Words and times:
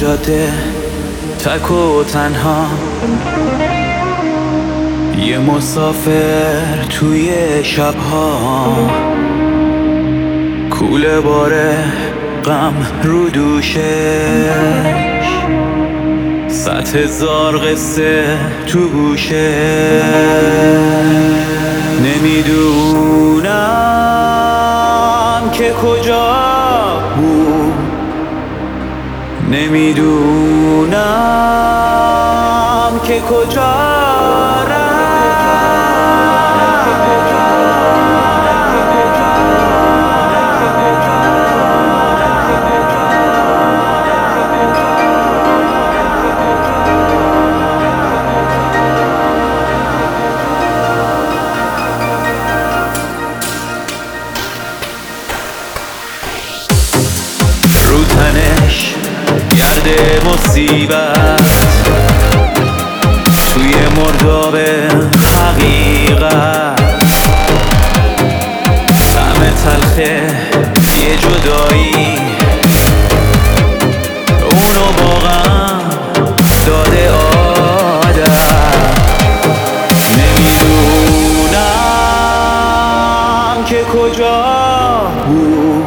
جاده 0.00 0.48
تک 1.38 1.70
و 1.70 2.04
تنها. 2.04 2.66
یه 5.26 5.38
مسافر 5.38 6.82
توی 6.90 7.30
شبها. 7.62 8.76
کوله 10.70 11.20
باره 11.20 11.84
غم 12.44 12.74
رو 13.02 13.28
دوشش. 13.28 13.78
صد 16.48 16.96
هزار 16.96 17.58
قصه 17.58 18.24
تو 18.66 18.88
گوشه 18.88 19.52
نمی‌دونم 22.04 22.77
کجا 33.28 34.17
مرداب 63.98 64.56
حقیقت. 65.36 66.78
طعم 69.14 69.40
تلخه 69.64 70.12
یه 71.02 71.16
جدایی. 71.16 72.18
اونو 74.50 74.86
واقعا 74.98 75.80
داده 76.66 77.04
آدم. 77.10 78.32
نمی‌دونم 80.18 81.24
که 83.66 83.80
کجا 83.84 84.42
بود. 85.26 85.84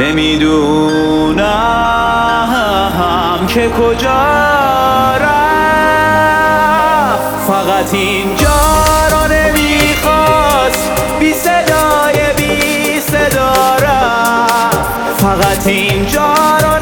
نمی‌دونم 0.00 1.40
که 3.48 3.68
کجا 3.68 4.20
رفت. 5.20 5.49
فقط 7.70 7.94
اینجا 7.94 8.60
را 9.10 9.26
نمی‌خواست 9.26 10.90
بی 11.20 11.34
صدای 11.34 12.32
بی 12.36 13.00
صدا 13.00 13.52
فقط 15.18 15.66
اینجا 15.66 16.34
را 16.62 16.79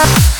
love 0.00 0.39